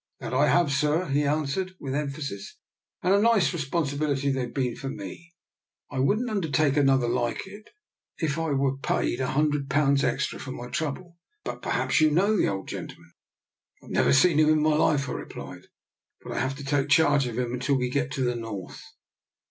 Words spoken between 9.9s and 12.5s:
extra for my trouble. But perhaps you know the